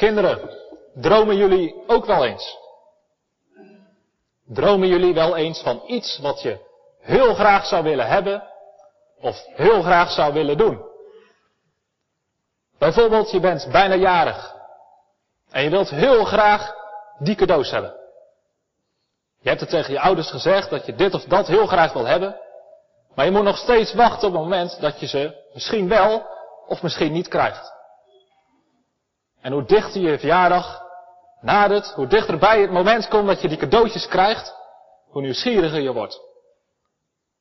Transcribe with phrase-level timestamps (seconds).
[0.00, 0.50] Kinderen,
[0.94, 2.58] dromen jullie ook wel eens?
[4.46, 6.58] Dromen jullie wel eens van iets wat je
[7.00, 8.42] heel graag zou willen hebben
[9.20, 10.84] of heel graag zou willen doen?
[12.78, 14.54] Bijvoorbeeld, je bent bijna jarig
[15.50, 16.74] en je wilt heel graag
[17.18, 17.94] die cadeaus hebben.
[19.40, 22.06] Je hebt het tegen je ouders gezegd dat je dit of dat heel graag wil
[22.06, 22.40] hebben,
[23.14, 26.26] maar je moet nog steeds wachten op het moment dat je ze misschien wel
[26.66, 27.79] of misschien niet krijgt.
[29.40, 30.82] En hoe dichter je verjaardag
[31.40, 34.54] nadert, hoe dichterbij het moment komt dat je die cadeautjes krijgt,
[35.10, 36.20] hoe nieuwsgieriger je wordt.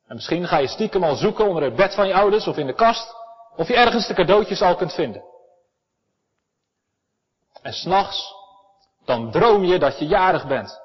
[0.08, 2.67] En misschien ga je stiekem al zoeken onder het bed van je ouders of in
[2.67, 3.16] de kast,
[3.55, 5.23] of je ergens de cadeautjes al kunt vinden.
[7.62, 8.34] En s'nachts,
[9.05, 10.81] dan droom je dat je jarig bent.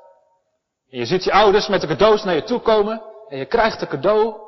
[0.90, 3.80] En je ziet je ouders met de cadeaus naar je toe komen, en je krijgt
[3.80, 4.42] de cadeau,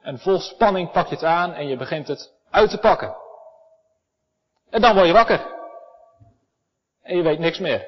[0.00, 3.16] en vol spanning pak je het aan en je begint het uit te pakken.
[4.70, 5.55] En dan word je wakker.
[7.06, 7.86] En je weet niks meer.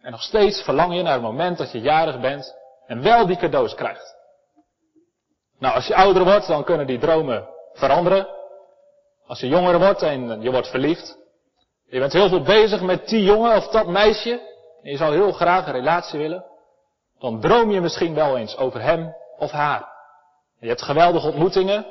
[0.00, 2.54] En nog steeds verlang je naar het moment dat je jarig bent
[2.86, 4.14] en wel die cadeaus krijgt.
[5.58, 8.28] Nou, als je ouder wordt, dan kunnen die dromen veranderen.
[9.26, 11.18] Als je jonger wordt en je wordt verliefd.
[11.88, 14.40] Je bent heel veel bezig met die jongen of dat meisje.
[14.82, 16.44] En je zou heel graag een relatie willen.
[17.18, 19.88] Dan droom je misschien wel eens over hem of haar.
[20.58, 21.86] je hebt geweldige ontmoetingen.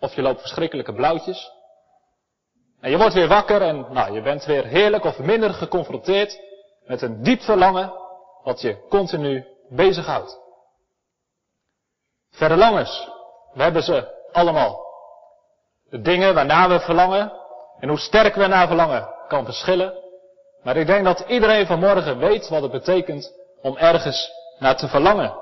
[0.00, 1.50] Of je loopt verschrikkelijke blauwtjes.
[2.82, 6.40] En je wordt weer wakker en nou, je bent weer heerlijk of minder geconfronteerd
[6.84, 7.92] met een diep verlangen
[8.42, 10.38] wat je continu bezighoudt.
[12.30, 13.08] Verlangens,
[13.52, 14.86] we hebben ze allemaal.
[15.90, 17.32] De dingen waarna we verlangen
[17.78, 19.94] en hoe sterk we naar verlangen kan verschillen.
[20.62, 25.34] Maar ik denk dat iedereen vanmorgen weet wat het betekent om ergens naar te verlangen.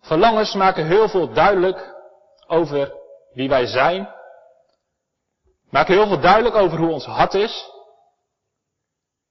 [0.00, 1.94] Verlangens maken heel veel duidelijk
[2.46, 2.92] over
[3.32, 4.20] wie wij zijn
[5.72, 7.70] maken heel veel duidelijk over hoe ons hart is.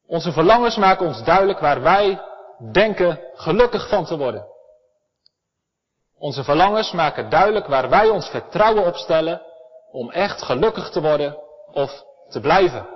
[0.07, 2.21] Onze verlangens maken ons duidelijk waar wij
[2.71, 4.47] denken gelukkig van te worden.
[6.17, 9.41] Onze verlangens maken duidelijk waar wij ons vertrouwen op stellen
[9.91, 11.37] om echt gelukkig te worden
[11.71, 12.87] of te blijven.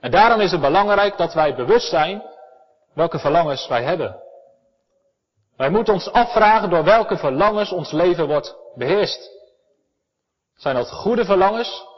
[0.00, 2.22] En daarom is het belangrijk dat wij bewust zijn
[2.94, 4.22] welke verlangens wij hebben.
[5.56, 9.30] Wij moeten ons afvragen door welke verlangens ons leven wordt beheerst.
[10.56, 11.88] Zijn dat goede verlangens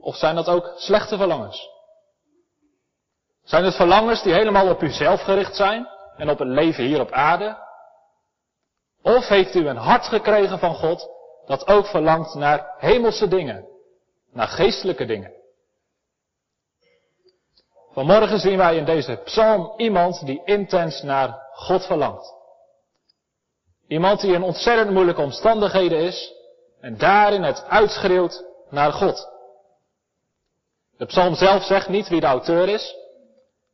[0.00, 1.68] of zijn dat ook slechte verlangens?
[3.44, 7.10] Zijn het verlangens die helemaal op uzelf gericht zijn en op het leven hier op
[7.10, 7.56] aarde?
[9.02, 11.08] Of heeft u een hart gekregen van God
[11.46, 13.66] dat ook verlangt naar hemelse dingen,
[14.32, 15.32] naar geestelijke dingen?
[17.92, 22.34] Vanmorgen zien wij in deze psalm iemand die intens naar God verlangt.
[23.88, 26.32] Iemand die in ontzettend moeilijke omstandigheden is
[26.80, 29.28] en daarin het uitschreeuwt naar God.
[31.00, 32.94] De psalm zelf zegt niet wie de auteur is.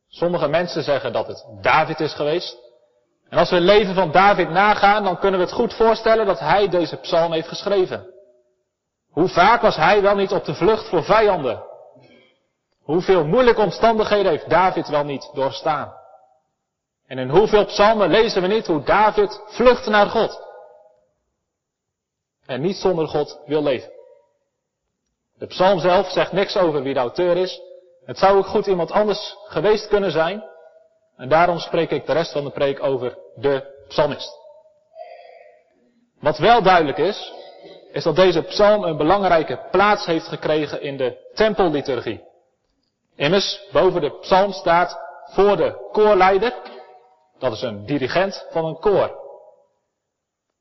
[0.09, 2.57] Sommige mensen zeggen dat het David is geweest.
[3.29, 6.39] En als we het leven van David nagaan, dan kunnen we het goed voorstellen dat
[6.39, 8.05] hij deze psalm heeft geschreven.
[9.11, 11.63] Hoe vaak was hij wel niet op de vlucht voor vijanden?
[12.81, 15.93] Hoeveel moeilijke omstandigheden heeft David wel niet doorstaan?
[17.07, 20.41] En in hoeveel psalmen lezen we niet hoe David vlucht naar God?
[22.45, 23.96] En niet zonder God wil leven.
[25.39, 27.61] De psalm zelf zegt niks over wie de auteur is.
[28.05, 30.43] Het zou ook goed iemand anders geweest kunnen zijn.
[31.17, 34.31] En daarom spreek ik de rest van de preek over de psalmist.
[36.19, 37.33] Wat wel duidelijk is,
[37.91, 42.23] is dat deze psalm een belangrijke plaats heeft gekregen in de tempelliturgie.
[43.15, 46.53] Immers, boven de psalm staat voor de koorleider,
[47.39, 49.25] dat is een dirigent van een koor.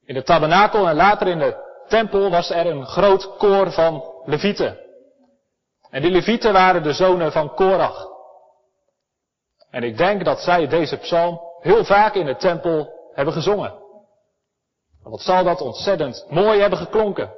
[0.05, 4.79] In de tabernakel en later in de tempel was er een groot koor van levieten.
[5.91, 8.07] En die levieten waren de zonen van Korach.
[9.71, 13.85] En ik denk dat zij deze psalm heel vaak in de tempel hebben gezongen.
[15.03, 17.35] Wat zal dat ontzettend mooi hebben geklonken.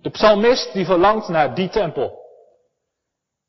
[0.00, 2.18] De psalmist die verlangt naar die tempel.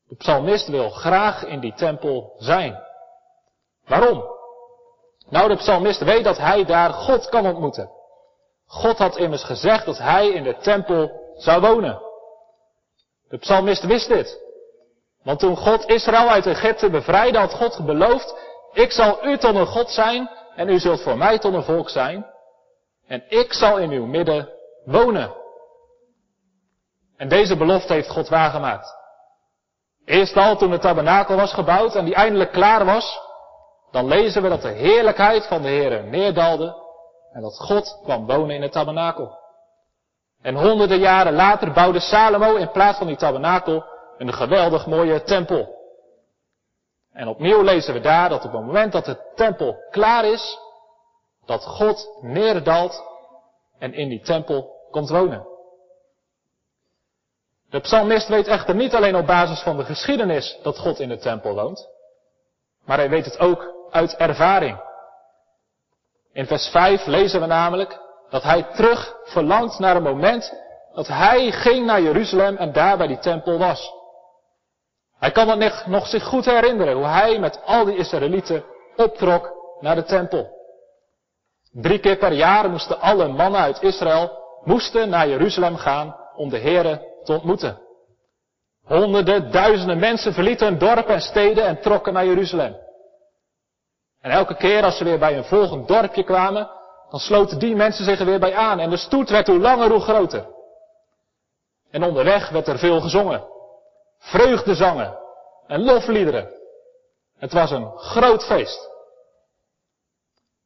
[0.07, 2.83] De psalmist wil graag in die tempel zijn.
[3.85, 4.23] Waarom?
[5.29, 7.89] Nou, de psalmist weet dat hij daar God kan ontmoeten.
[8.71, 12.01] God had immers gezegd dat hij in de tempel zou wonen.
[13.29, 14.39] De psalmist wist dit.
[15.23, 18.35] Want toen God Israël uit Egypte bevrijdde, had God beloofd,
[18.73, 21.89] ik zal u tot een God zijn en u zult voor mij tot een volk
[21.89, 22.25] zijn.
[23.07, 24.50] En ik zal in uw midden
[24.85, 25.33] wonen.
[27.18, 28.95] En deze belofte heeft God waargemaakt.
[30.06, 33.19] Eerst al toen de tabernakel was gebouwd en die eindelijk klaar was,
[33.91, 36.81] dan lezen we dat de heerlijkheid van de Heer neerdalde
[37.31, 39.39] en dat God kwam wonen in het tabernakel.
[40.42, 43.83] En honderden jaren later bouwde Salomo in plaats van die tabernakel
[44.18, 45.80] een geweldig mooie tempel.
[47.13, 50.60] En opnieuw lezen we daar dat op het moment dat de tempel klaar is,
[51.45, 53.04] dat God neerdaalt
[53.80, 55.48] en in die tempel komt wonen.
[57.69, 61.18] De psalmist weet echter niet alleen op basis van de geschiedenis dat God in de
[61.18, 61.89] tempel woont,
[62.86, 64.90] maar hij weet het ook uit ervaring.
[66.33, 68.00] In vers 5 lezen we namelijk
[68.30, 70.54] dat hij terug verlangt naar een moment
[70.94, 73.94] dat hij ging naar Jeruzalem en daar bij die tempel was.
[75.19, 78.63] Hij kan het nog zich goed herinneren hoe hij met al die Israëlieten
[78.95, 80.60] optrok naar de tempel.
[81.72, 86.60] Drie keer per jaar moesten alle mannen uit Israël moesten naar Jeruzalem gaan om de
[86.60, 87.80] Here te ontmoeten.
[88.83, 92.75] Honderden, duizenden mensen verlieten hun dorpen en steden en trokken naar Jeruzalem.
[94.21, 96.69] En elke keer als ze weer bij een volgend dorpje kwamen,
[97.09, 99.89] dan sloten die mensen zich er weer bij aan en de stoet werd hoe langer
[99.89, 100.47] hoe groter.
[101.91, 103.47] En onderweg werd er veel gezongen.
[104.18, 105.18] Vreugdezangen
[105.68, 106.50] en lofliederen.
[107.38, 108.89] Het was een groot feest.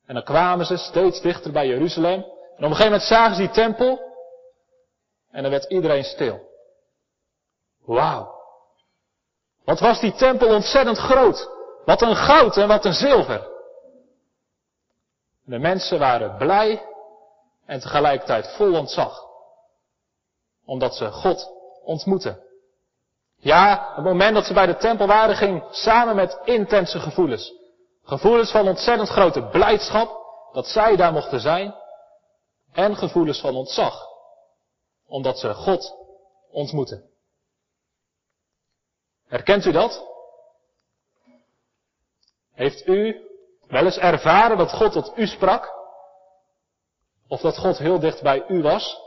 [0.06, 2.24] En dan kwamen ze steeds dichter bij Jeruzalem.
[2.24, 4.00] En op een gegeven moment zagen ze die tempel.
[5.32, 6.40] En dan werd iedereen stil.
[7.86, 8.34] Wauw.
[9.64, 11.55] Wat was die tempel ontzettend groot.
[11.86, 13.48] Wat een goud en wat een zilver.
[15.44, 16.86] De mensen waren blij
[17.66, 19.24] en tegelijkertijd vol ontzag.
[20.66, 21.52] Omdat ze God
[21.84, 22.44] ontmoetten.
[23.38, 27.54] Ja, het moment dat ze bij de tempel waren ging samen met intense gevoelens.
[28.04, 31.76] Gevoelens van ontzettend grote blijdschap dat zij daar mochten zijn.
[32.74, 34.08] En gevoelens van ontzag.
[35.08, 35.96] Omdat ze God
[36.52, 37.10] ontmoeten.
[39.28, 40.15] Herkent u dat?
[42.56, 43.30] Heeft u
[43.68, 45.74] wel eens ervaren dat God tot u sprak?
[47.28, 49.04] Of dat God heel dicht bij u was?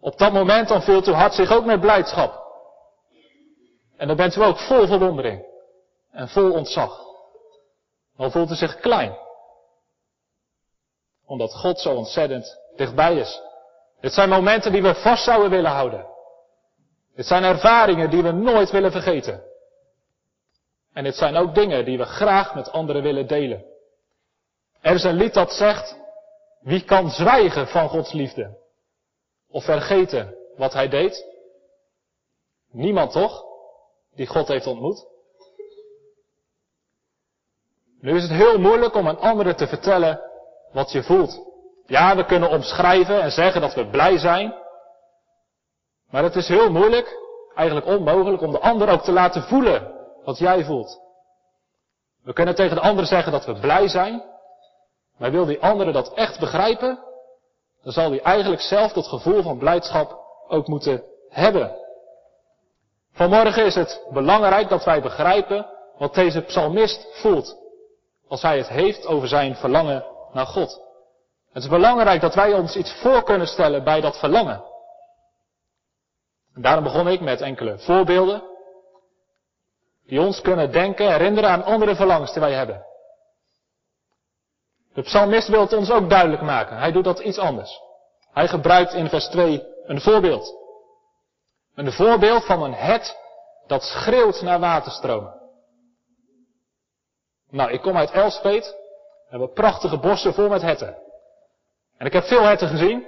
[0.00, 2.42] Op dat moment dan vult uw hart zich ook met blijdschap.
[3.96, 5.46] En dan bent u ook vol verwondering
[6.10, 7.04] en vol ontzag.
[8.16, 9.16] Dan voelt u zich klein.
[11.26, 13.40] Omdat God zo ontzettend dichtbij is.
[14.00, 16.06] Dit zijn momenten die we vast zouden willen houden.
[17.14, 19.42] Dit zijn ervaringen die we nooit willen vergeten.
[20.94, 23.64] En dit zijn ook dingen die we graag met anderen willen delen.
[24.80, 25.96] Er is een lied dat zegt,
[26.60, 28.58] wie kan zwijgen van Gods liefde?
[29.50, 31.26] Of vergeten wat hij deed?
[32.70, 33.44] Niemand toch?
[34.14, 35.06] Die God heeft ontmoet.
[38.00, 40.20] Nu is het heel moeilijk om aan anderen te vertellen
[40.72, 41.40] wat je voelt.
[41.86, 44.54] Ja, we kunnen omschrijven en zeggen dat we blij zijn.
[46.10, 47.16] Maar het is heel moeilijk,
[47.54, 49.93] eigenlijk onmogelijk, om de ander ook te laten voelen
[50.24, 51.00] wat jij voelt.
[52.22, 54.22] We kunnen tegen de ander zeggen dat we blij zijn,
[55.18, 56.98] maar wil die andere dat echt begrijpen,
[57.82, 61.76] dan zal hij eigenlijk zelf dat gevoel van blijdschap ook moeten hebben.
[63.12, 65.66] Vanmorgen is het belangrijk dat wij begrijpen
[65.98, 67.56] wat deze psalmist voelt
[68.28, 70.82] als hij het heeft over zijn verlangen naar God.
[71.52, 74.64] Het is belangrijk dat wij ons iets voor kunnen stellen bij dat verlangen.
[76.54, 78.42] En daarom begon ik met enkele voorbeelden
[80.06, 82.84] die ons kunnen denken, herinneren aan andere verlangens die wij hebben.
[84.94, 86.76] De psalmist wil het ons ook duidelijk maken.
[86.78, 87.80] Hij doet dat iets anders.
[88.32, 90.54] Hij gebruikt in vers 2 een voorbeeld.
[91.74, 93.16] Een voorbeeld van een het
[93.66, 95.42] dat schreeuwt naar waterstromen.
[97.50, 98.64] Nou, ik kom uit Elspet.
[99.24, 100.96] We hebben prachtige bossen vol met herten.
[101.98, 102.98] En ik heb veel herten gezien.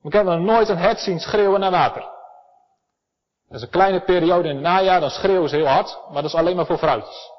[0.00, 2.13] Maar ik heb nog nooit een hert zien schreeuwen naar water.
[3.54, 6.30] Dat is een kleine periode in het najaar, dan schreeuwen ze heel hard, maar dat
[6.30, 7.30] is alleen maar voor vrouwtjes.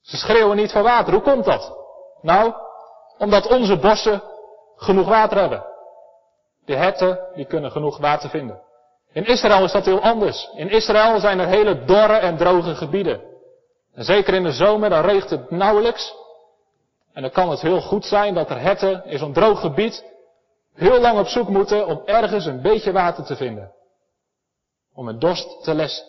[0.00, 1.12] Ze schreeuwen niet voor water.
[1.12, 1.76] Hoe komt dat?
[2.22, 2.52] Nou,
[3.18, 4.22] omdat onze bossen
[4.76, 5.64] genoeg water hebben.
[6.64, 8.62] De herten, die kunnen genoeg water vinden.
[9.12, 10.50] In Israël is dat heel anders.
[10.54, 13.20] In Israël zijn er hele dorre en droge gebieden.
[13.94, 16.14] En zeker in de zomer, dan regent het nauwelijks.
[17.12, 20.04] En dan kan het heel goed zijn dat er herten in zo'n droog gebied
[20.74, 23.82] heel lang op zoek moeten om ergens een beetje water te vinden.
[24.94, 26.06] Om een dorst te lessen.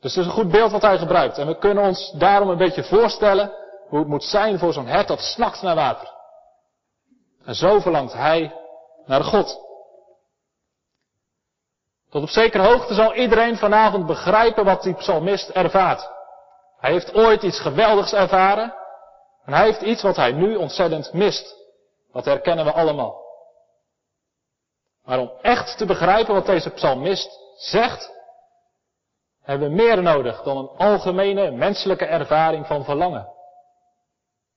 [0.00, 1.38] Dus het is een goed beeld wat hij gebruikt.
[1.38, 3.52] En we kunnen ons daarom een beetje voorstellen
[3.88, 6.10] hoe het moet zijn voor zo'n hert dat snakt naar water.
[7.44, 8.54] En zo verlangt hij
[9.06, 9.60] naar God.
[12.10, 16.10] Tot op zekere hoogte zal iedereen vanavond begrijpen wat die psalmist ervaart.
[16.78, 18.74] Hij heeft ooit iets geweldigs ervaren.
[19.44, 21.56] En hij heeft iets wat hij nu ontzettend mist.
[22.12, 23.21] Dat herkennen we allemaal.
[25.04, 28.10] Maar om echt te begrijpen wat deze psalmist zegt,
[29.42, 33.28] hebben we meer nodig dan een algemene menselijke ervaring van verlangen.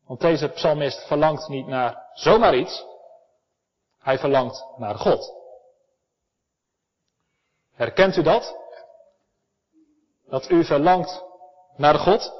[0.05, 2.85] Want deze psalmist verlangt niet naar zomaar iets.
[3.99, 5.33] Hij verlangt naar God.
[7.75, 8.55] Herkent u dat?
[10.29, 11.23] Dat u verlangt
[11.75, 12.33] naar God?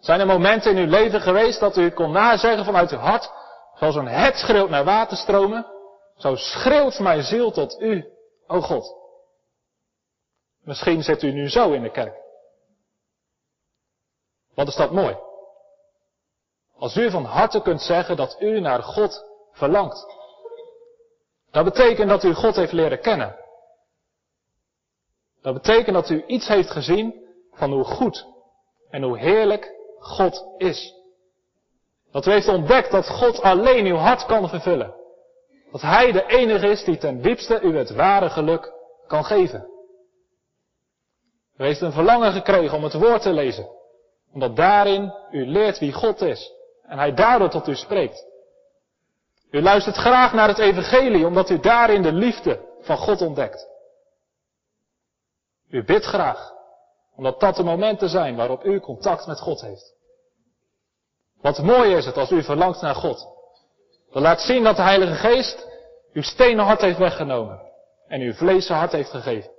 [0.00, 3.30] Zijn er momenten in uw leven geweest dat u kon nazeggen vanuit uw hart,
[3.74, 5.73] zoals een het schreeuwt naar waterstromen,
[6.16, 8.12] zo schreeuwt mijn ziel tot u,
[8.46, 8.96] o God.
[10.62, 12.22] Misschien zit u nu zo in de kerk.
[14.54, 15.16] Wat is dat mooi?
[16.76, 20.06] Als u van harte kunt zeggen dat u naar God verlangt.
[21.50, 23.36] Dat betekent dat u God heeft leren kennen.
[25.42, 28.26] Dat betekent dat u iets heeft gezien van hoe goed
[28.90, 30.94] en hoe heerlijk God is.
[32.10, 34.94] Dat u heeft ontdekt dat God alleen uw hart kan vervullen.
[35.74, 38.72] Dat Hij de enige is die ten diepste u het ware geluk
[39.06, 39.68] kan geven.
[41.56, 43.68] U heeft een verlangen gekregen om het woord te lezen.
[44.32, 46.52] Omdat daarin u leert wie God is.
[46.82, 48.26] En Hij daardoor tot u spreekt.
[49.50, 53.68] U luistert graag naar het evangelie omdat u daarin de liefde van God ontdekt.
[55.68, 56.52] U bidt graag
[57.16, 59.94] omdat dat de momenten zijn waarop u contact met God heeft.
[61.40, 63.33] Wat mooi is het als u verlangt naar God.
[64.14, 65.68] Dat laat zien dat de Heilige Geest
[66.12, 67.60] uw stenen hart heeft weggenomen
[68.08, 69.50] en uw vlees hart heeft gegeven.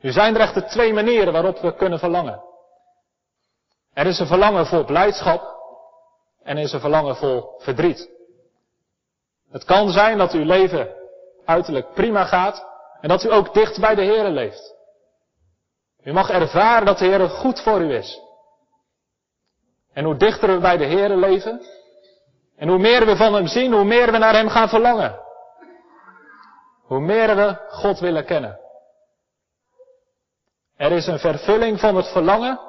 [0.00, 2.42] Nu zijn er echter twee manieren waarop we kunnen verlangen.
[3.92, 5.42] Er is een verlangen voor blijdschap
[6.42, 8.10] en er is een verlangen voor verdriet.
[9.50, 10.94] Het kan zijn dat uw leven
[11.44, 12.66] uiterlijk prima gaat
[13.00, 14.74] en dat u ook dicht bij de Heer leeft.
[16.02, 18.20] U mag ervaren dat de Heer goed voor u is.
[19.92, 21.80] En hoe dichter we bij de Heer leven,
[22.62, 25.20] en hoe meer we van Hem zien, hoe meer we naar Hem gaan verlangen.
[26.82, 28.58] Hoe meer we God willen kennen.
[30.76, 32.60] Er is een vervulling van het verlangen,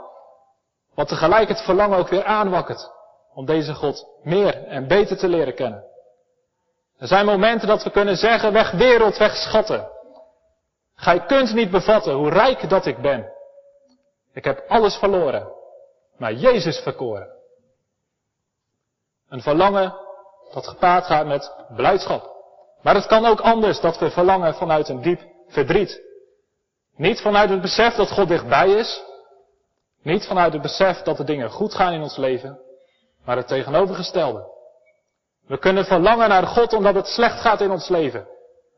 [0.95, 2.91] wat tegelijk het verlangen ook weer aanwakkert.
[3.33, 5.83] Om deze God meer en beter te leren kennen.
[6.97, 9.87] Er zijn momenten dat we kunnen zeggen, weg wereld, weg schatten.
[10.95, 13.31] Gij kunt niet bevatten hoe rijk dat ik ben.
[14.33, 15.47] Ik heb alles verloren,
[16.17, 17.42] maar Jezus verkoren.
[19.33, 19.95] Een verlangen
[20.51, 22.31] dat gepaard gaat met blijdschap.
[22.81, 26.01] Maar het kan ook anders dat we verlangen vanuit een diep verdriet.
[26.95, 29.03] Niet vanuit het besef dat God dichtbij is.
[30.01, 32.59] Niet vanuit het besef dat de dingen goed gaan in ons leven.
[33.25, 34.51] Maar het tegenovergestelde.
[35.47, 38.27] We kunnen verlangen naar God omdat het slecht gaat in ons leven.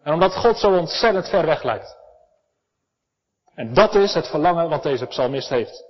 [0.04, 1.98] En omdat God zo ontzettend ver weg lijkt.
[3.56, 5.84] En dat is het verlangen wat deze psalmist heeft.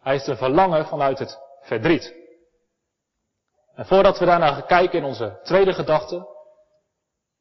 [0.00, 2.23] Hij heeft een verlangen vanuit het verdriet.
[3.74, 6.28] En voordat we daarna kijken in onze tweede gedachte,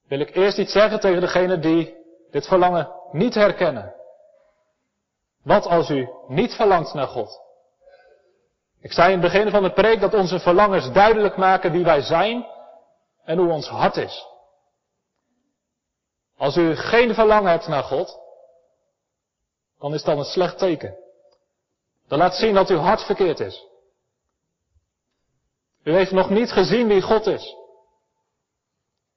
[0.08, 1.96] wil ik eerst iets zeggen tegen degenen die
[2.32, 3.96] dit verlangen niet herkennen.
[5.44, 7.42] Wat als u niet verlangt naar God?
[8.82, 12.02] Ik zei in het begin van de preek dat onze verlangens duidelijk maken wie wij
[12.02, 12.46] zijn
[13.24, 14.26] en hoe ons hart is.
[16.38, 18.20] Als u geen verlangen hebt naar God,
[19.80, 20.98] dan is dat een slecht teken.
[22.08, 23.68] Dat laat zien dat uw hart verkeerd is.
[25.84, 27.56] U heeft nog niet gezien wie God is.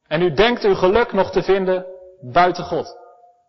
[0.06, 1.86] En u denkt uw geluk nog te vinden
[2.20, 2.96] buiten God.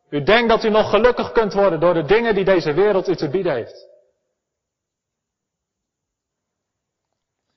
[0.09, 3.15] U denkt dat u nog gelukkig kunt worden door de dingen die deze wereld u
[3.15, 3.87] te bieden heeft.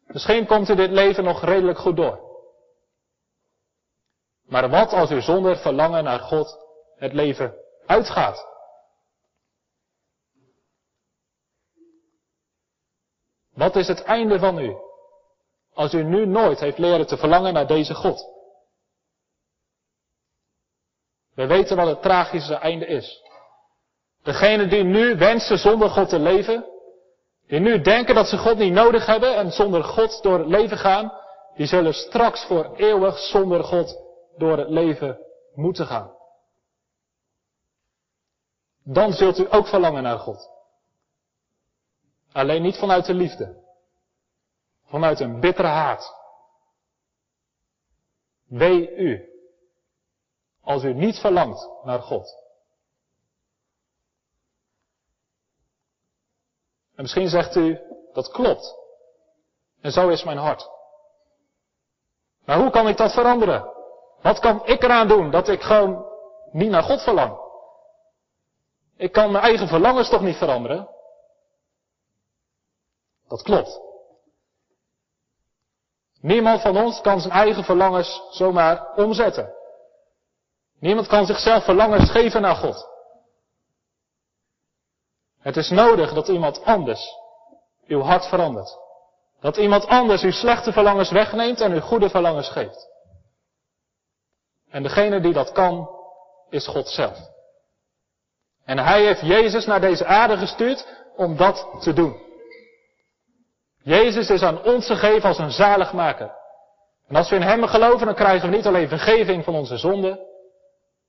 [0.06, 2.28] Misschien komt u dit leven nog redelijk goed door.
[4.42, 6.58] Maar wat als u zonder verlangen naar God
[6.96, 7.54] het leven
[7.86, 8.48] uitgaat?
[13.54, 14.89] Wat is het einde van u?
[15.80, 18.28] Als u nu nooit heeft leren te verlangen naar deze God.
[21.34, 23.22] We weten wat het tragische einde is.
[24.22, 26.64] Degenen die nu wensen zonder God te leven,
[27.46, 30.78] die nu denken dat ze God niet nodig hebben en zonder God door het leven
[30.78, 31.12] gaan,
[31.54, 33.96] die zullen straks voor eeuwig zonder God
[34.36, 35.18] door het leven
[35.54, 36.12] moeten gaan.
[38.84, 40.48] Dan zult u ook verlangen naar God.
[42.32, 43.59] Alleen niet vanuit de liefde.
[44.90, 46.14] Vanuit een bittere haat.
[48.44, 49.28] Wee u.
[50.62, 52.38] Als u niet verlangt naar God.
[56.94, 57.80] En misschien zegt u,
[58.12, 58.74] dat klopt.
[59.80, 60.68] En zo is mijn hart.
[62.44, 63.72] Maar hoe kan ik dat veranderen?
[64.22, 66.06] Wat kan ik eraan doen dat ik gewoon
[66.52, 67.38] niet naar God verlang?
[68.96, 70.88] Ik kan mijn eigen verlangens toch niet veranderen?
[73.28, 73.89] Dat klopt.
[76.20, 79.52] Niemand van ons kan zijn eigen verlangens zomaar omzetten.
[80.80, 82.88] Niemand kan zichzelf verlangens geven naar God.
[85.40, 87.00] Het is nodig dat iemand anders
[87.86, 88.78] uw hart verandert.
[89.40, 92.88] Dat iemand anders uw slechte verlangens wegneemt en uw goede verlangens geeft.
[94.70, 95.90] En degene die dat kan,
[96.50, 97.18] is God zelf.
[98.64, 100.86] En hij heeft Jezus naar deze aarde gestuurd
[101.16, 102.29] om dat te doen.
[103.82, 106.38] Jezus is aan ons gegeven als een zaligmaker.
[107.08, 110.18] En als we in Hem geloven, dan krijgen we niet alleen vergeving van onze zonden,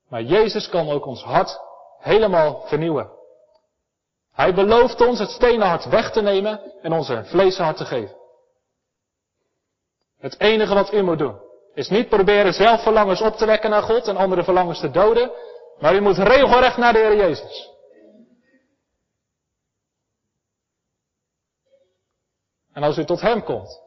[0.08, 1.60] maar Jezus kan ook ons hart
[1.98, 3.10] helemaal vernieuwen.
[4.32, 8.16] Hij belooft ons het stenen hart weg te nemen en ons een vleeshart te geven.
[10.18, 11.40] Het enige wat u moet doen,
[11.74, 15.30] is niet proberen zelf verlangens op te wekken naar God en andere verlangens te doden,
[15.78, 17.71] maar u moet regelrecht naar de Heer Jezus.
[22.72, 23.82] En als u tot Hem komt,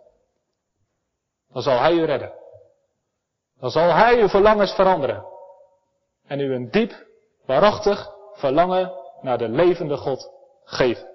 [1.50, 2.34] dan zal Hij u redden.
[3.60, 5.26] Dan zal Hij uw verlangens veranderen.
[6.28, 7.06] En u een diep,
[7.46, 10.32] waarachtig verlangen naar de levende God
[10.64, 11.14] geven.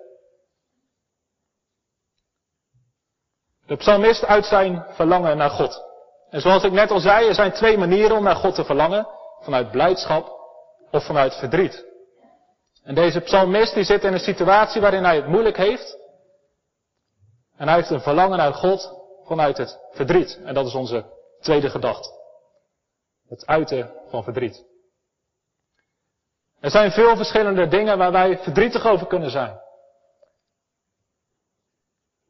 [3.66, 5.84] De psalmist uit zijn verlangen naar God.
[6.30, 9.08] En zoals ik net al zei, er zijn twee manieren om naar God te verlangen.
[9.40, 10.38] Vanuit blijdschap
[10.90, 11.84] of vanuit verdriet.
[12.82, 15.98] En deze psalmist die zit in een situatie waarin hij het moeilijk heeft.
[17.60, 20.40] En hij heeft een verlangen naar God vanuit het verdriet.
[20.44, 21.04] En dat is onze
[21.40, 22.08] tweede gedachte.
[23.28, 24.64] Het uiten van verdriet.
[26.60, 29.60] Er zijn veel verschillende dingen waar wij verdrietig over kunnen zijn.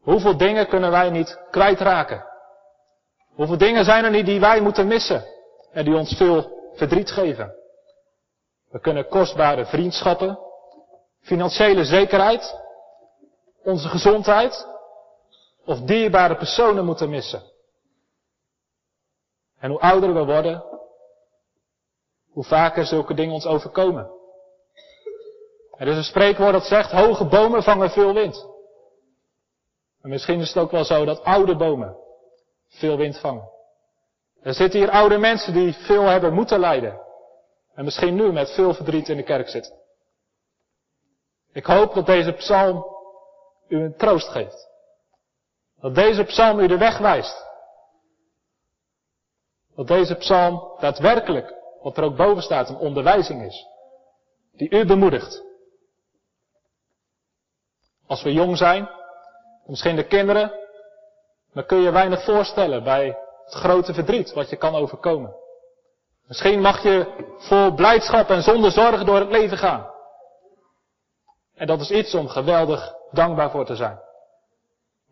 [0.01, 2.25] Hoeveel dingen kunnen wij niet kwijtraken?
[3.35, 5.25] Hoeveel dingen zijn er niet die wij moeten missen
[5.73, 7.55] en die ons veel verdriet geven?
[8.71, 10.39] We kunnen kostbare vriendschappen,
[11.21, 12.59] financiële zekerheid,
[13.63, 14.79] onze gezondheid
[15.71, 17.43] of dierbare personen moeten missen.
[19.59, 20.65] En hoe ouder we worden,
[22.31, 24.11] hoe vaker zulke dingen ons overkomen.
[25.77, 28.47] Er is een spreekwoord dat zegt, hoge bomen vangen veel wind.
[30.03, 31.97] En misschien is het ook wel zo dat oude bomen
[32.69, 33.49] veel wind vangen.
[34.43, 37.01] Er zitten hier oude mensen die veel hebben moeten lijden.
[37.75, 39.73] En misschien nu met veel verdriet in de kerk zitten.
[41.53, 42.85] Ik hoop dat deze psalm
[43.69, 44.70] u een troost geeft.
[45.81, 47.49] Dat deze psalm u de weg wijst.
[49.75, 53.67] Dat deze psalm daadwerkelijk, wat er ook boven staat, een onderwijzing is.
[54.53, 55.43] Die u bemoedigt.
[58.07, 58.89] Als we jong zijn,
[59.67, 60.53] misschien de kinderen,
[61.53, 63.07] dan kun je weinig voorstellen bij
[63.45, 65.35] het grote verdriet wat je kan overkomen.
[66.27, 69.91] Misschien mag je vol blijdschap en zonder zorgen door het leven gaan.
[71.55, 73.99] En dat is iets om geweldig dankbaar voor te zijn.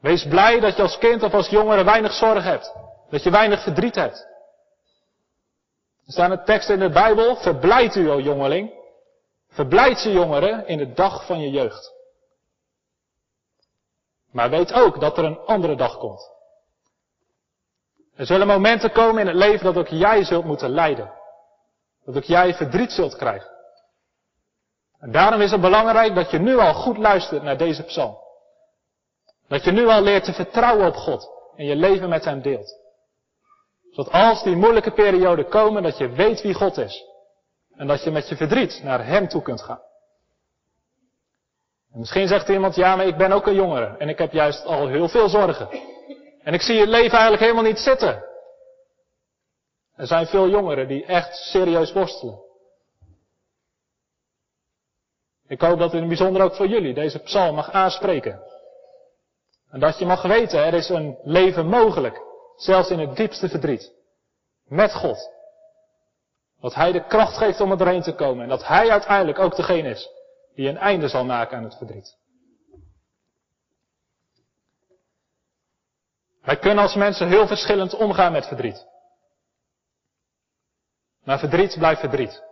[0.01, 2.73] Wees blij dat je als kind of als jongere weinig zorg hebt.
[3.11, 4.27] Dat je weinig verdriet hebt.
[6.07, 8.73] Er staan een tekst in de Bijbel, verblijd u, o jongeling.
[9.49, 11.93] Verblijd ze jongeren in de dag van je jeugd.
[14.33, 16.31] Maar weet ook dat er een andere dag komt.
[18.17, 21.13] Er zullen momenten komen in het leven dat ook jij zult moeten lijden.
[22.05, 23.51] Dat ook jij verdriet zult krijgen.
[24.99, 28.19] En daarom is het belangrijk dat je nu al goed luistert naar deze psalm.
[29.49, 32.77] Dat je nu al leert te vertrouwen op God en je leven met Hem deelt.
[33.91, 37.05] Zodat als die moeilijke perioden komen, dat je weet wie God is.
[37.77, 39.81] En dat je met je verdriet naar Hem toe kunt gaan.
[41.93, 44.65] En misschien zegt iemand, ja, maar ik ben ook een jongere en ik heb juist
[44.65, 45.69] al heel veel zorgen.
[46.43, 48.25] En ik zie het leven eigenlijk helemaal niet zitten.
[49.97, 52.41] Er zijn veel jongeren die echt serieus worstelen.
[55.47, 58.43] Ik hoop dat in het bijzonder ook voor jullie deze psalm mag aanspreken.
[59.71, 62.23] En dat je mag weten, er is een leven mogelijk,
[62.57, 63.93] zelfs in het diepste verdriet.
[64.65, 65.31] Met God.
[66.61, 68.43] Dat Hij de kracht geeft om er doorheen te komen.
[68.43, 70.09] En dat Hij uiteindelijk ook degene is
[70.55, 72.17] die een einde zal maken aan het verdriet.
[76.43, 78.87] Wij kunnen als mensen heel verschillend omgaan met verdriet.
[81.25, 82.43] Maar verdriet blijft verdriet.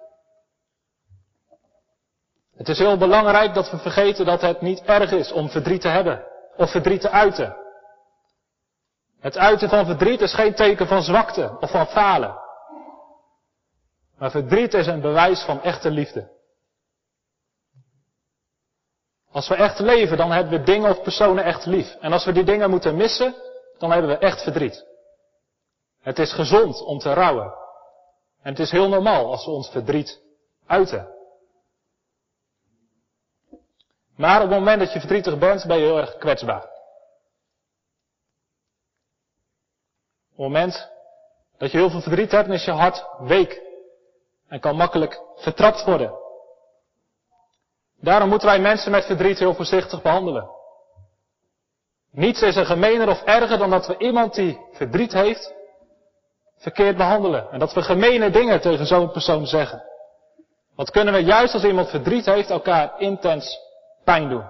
[2.57, 5.88] Het is heel belangrijk dat we vergeten dat het niet erg is om verdriet te
[5.88, 7.57] hebben of verdriet te uiten.
[9.21, 12.38] Het uiten van verdriet is geen teken van zwakte of van falen.
[14.19, 16.35] Maar verdriet is een bewijs van echte liefde.
[19.31, 21.97] Als we echt leven, dan hebben we dingen of personen echt lief.
[22.01, 23.35] En als we die dingen moeten missen,
[23.79, 24.87] dan hebben we echt verdriet.
[26.01, 27.55] Het is gezond om te rouwen.
[28.42, 30.21] En het is heel normaal als we ons verdriet
[30.66, 31.15] uiten.
[34.16, 36.62] Maar op het moment dat je verdrietig bent, ben je heel erg kwetsbaar.
[40.37, 40.90] Op het moment
[41.59, 43.62] dat je heel veel verdriet hebt, is je hart week.
[44.48, 46.14] En kan makkelijk vertrapt worden.
[48.00, 50.50] Daarom moeten wij mensen met verdriet heel voorzichtig behandelen.
[52.11, 55.55] Niets is er gemener of erger dan dat we iemand die verdriet heeft,
[56.57, 57.50] verkeerd behandelen.
[57.50, 59.83] En dat we gemene dingen tegen zo'n persoon zeggen.
[60.74, 63.65] Wat kunnen we juist als iemand verdriet heeft elkaar intens
[64.07, 64.45] pijn doen.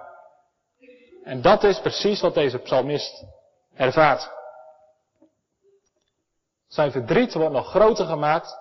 [1.25, 3.25] En dat is precies wat deze psalmist
[3.75, 4.31] ervaart.
[6.69, 8.59] Zijn verdriet wordt nog groter gemaakt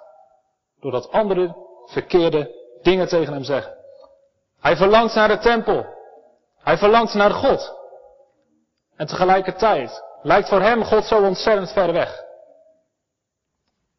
[0.79, 1.55] doordat anderen
[1.85, 3.75] verkeerde dingen tegen hem zeggen.
[4.59, 5.85] Hij verlangt naar de tempel.
[6.57, 7.73] Hij verlangt naar God.
[8.95, 12.23] En tegelijkertijd lijkt voor hem God zo ontzettend ver weg.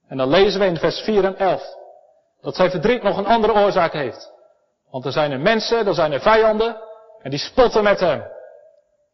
[0.09, 1.75] En dan lezen we in vers 4 en 11
[2.41, 4.33] dat zijn verdriet nog een andere oorzaak heeft.
[4.91, 6.86] Want er zijn er mensen, er zijn er vijanden
[7.27, 8.23] en die spotten met hem.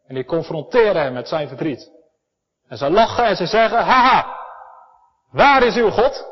[0.07, 1.91] En die confronteren hem met zijn verdriet.
[2.69, 4.39] En ze lachen en ze zeggen, haha,
[5.31, 6.27] waar is uw God?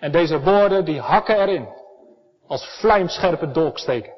[0.00, 1.68] En deze woorden die hakken erin.
[2.46, 4.12] Als vlijmscherpe dolksteken.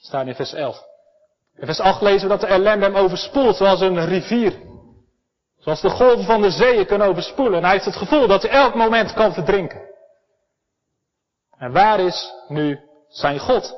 [0.00, 0.82] Staan in vers 11.
[1.56, 4.52] In vers 8 lezen we dat de ellende hem overspoelt zoals een rivier.
[5.58, 7.58] Zoals de golven van de zeeën kunnen overspoelen.
[7.58, 9.93] En hij heeft het gevoel dat hij elk moment kan verdrinken.
[11.64, 13.76] En waar is nu zijn God?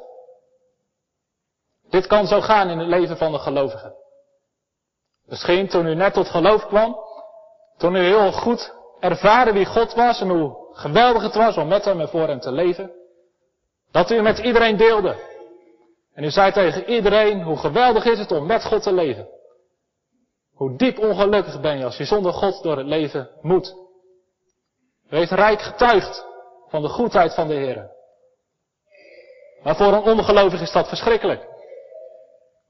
[1.90, 3.94] Dit kan zo gaan in het leven van de gelovige.
[5.26, 6.96] Misschien toen u net tot geloof kwam,
[7.76, 11.84] toen u heel goed ervaren wie God was en hoe geweldig het was om met
[11.84, 12.92] hem en voor hem te leven.
[13.90, 15.16] Dat u met iedereen deelde.
[16.14, 19.28] En u zei tegen iedereen hoe geweldig is het om met God te leven.
[20.54, 23.74] Hoe diep ongelukkig ben je als je zonder God door het leven moet.
[25.10, 26.34] U heeft rijk getuigd
[26.68, 27.90] van de goedheid van de Heer.
[29.62, 31.54] Maar voor een ongelovige is dat verschrikkelijk.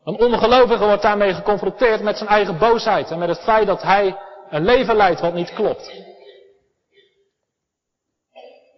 [0.04, 4.18] Een ongelovige wordt daarmee geconfronteerd met zijn eigen boosheid en met het feit dat hij
[4.50, 6.04] een leven leidt wat niet klopt.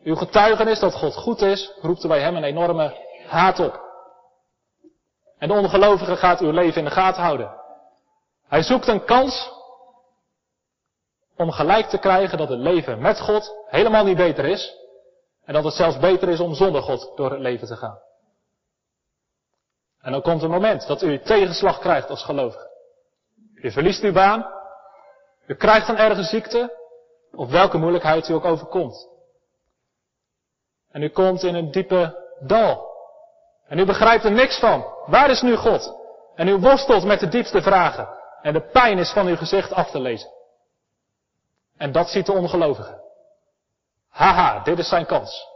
[0.02, 3.86] Uw getuigenis dat God goed is, roept bij hem een enorme haat op.
[5.38, 7.54] En de ongelovige gaat uw leven in de gaten houden.
[8.48, 9.50] Hij zoekt een kans
[11.36, 14.74] om gelijk te krijgen dat het leven met God helemaal niet beter is.
[15.48, 17.98] En dat het zelfs beter is om zonder God door het leven te gaan.
[20.00, 22.70] En dan komt een moment dat u tegenslag krijgt als gelovige.
[23.54, 24.46] U verliest uw baan.
[25.46, 26.76] U krijgt een erge ziekte.
[27.32, 29.08] Of welke moeilijkheid u ook overkomt.
[30.90, 32.86] En u komt in een diepe dal.
[33.66, 34.84] En u begrijpt er niks van.
[35.06, 35.94] Waar is nu God?
[36.34, 38.08] En u worstelt met de diepste vragen.
[38.42, 40.30] En de pijn is van uw gezicht af te lezen.
[41.76, 43.06] En dat ziet de ongelovige.
[44.10, 45.46] Haha, dit is zijn kans.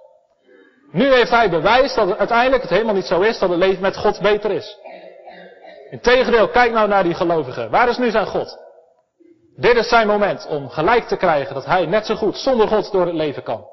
[0.92, 3.82] Nu heeft hij bewijs dat het uiteindelijk het helemaal niet zo is dat het leven
[3.82, 4.78] met God beter is.
[5.90, 7.70] Integendeel, kijk nou naar die gelovigen.
[7.70, 8.58] Waar is nu zijn God?
[9.56, 12.92] Dit is zijn moment om gelijk te krijgen dat hij net zo goed zonder God
[12.92, 13.66] door het leven kan.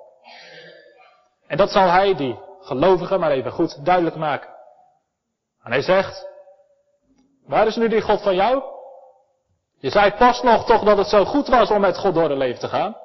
[1.48, 4.50] En dat zal hij, die gelovige, maar even goed duidelijk maken.
[5.64, 6.28] En hij zegt,
[7.46, 8.64] waar is nu die God van jou?
[9.80, 12.38] Je zei pas nog toch dat het zo goed was om met God door het
[12.38, 12.96] leven te gaan.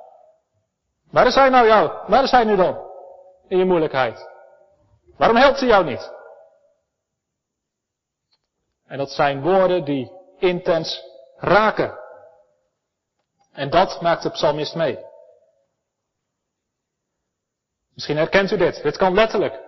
[1.15, 1.91] Waar is hij nou jou?
[2.07, 2.91] Waar is hij nu dan?
[3.49, 4.29] In je moeilijkheid.
[5.17, 6.13] Waarom helpt hij jou niet?
[8.87, 11.03] En dat zijn woorden die intens
[11.37, 11.99] raken.
[13.53, 14.99] En dat maakt de psalmist mee.
[17.93, 18.83] Misschien herkent u dit.
[18.83, 19.61] Dit kan letterlijk.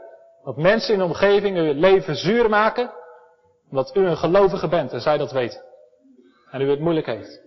[0.45, 2.93] Dat mensen in de omgeving uw leven zuur maken,
[3.71, 5.65] omdat u een gelovige bent en zij dat weten.
[6.51, 7.43] En u het moeilijk heeft.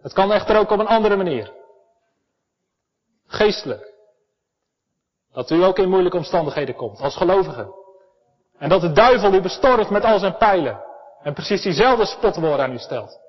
[0.00, 1.56] Het kan echter ook op een andere manier.
[3.28, 3.94] Geestelijk.
[5.32, 7.74] Dat u ook in moeilijke omstandigheden komt, als gelovige.
[8.58, 10.84] En dat de duivel u bestormt met al zijn pijlen.
[11.22, 13.20] En precies diezelfde spotwoorden aan u stelt.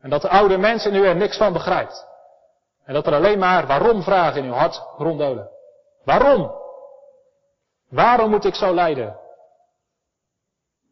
[0.00, 2.06] En dat de oude mens in u er niks van begrijpt.
[2.84, 5.50] En dat er alleen maar waarom vragen in uw hart ronddolen.
[6.04, 6.52] Waarom?
[7.88, 9.18] Waarom moet ik zo lijden?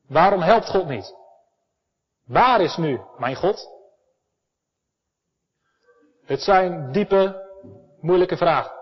[0.08, 1.14] Waarom helpt God niet?
[2.26, 3.68] Waar is nu mijn God?
[6.26, 7.43] Dit zijn diepe,
[8.04, 8.72] moeilijke vragen.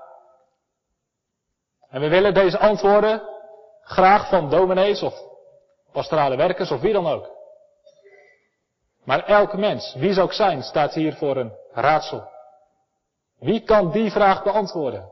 [1.88, 3.22] En we willen deze antwoorden
[3.82, 5.14] graag van dominees of
[5.92, 7.30] pastorale werkers of wie dan ook.
[9.04, 12.30] Maar elke mens, wie zou ook zijn, staat hier voor een raadsel.
[13.38, 15.10] Wie kan die vraag beantwoorden?